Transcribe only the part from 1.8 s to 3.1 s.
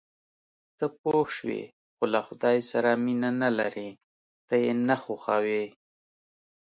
خو له خدای سره